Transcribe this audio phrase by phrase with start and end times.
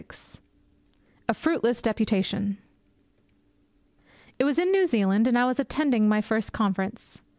[0.01, 0.39] VI
[1.29, 2.57] A FRUITLESS DEPUTATION
[4.39, 7.21] It was in New Zealand, and I was attending my first Conference.